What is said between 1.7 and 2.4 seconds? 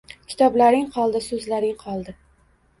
qoldi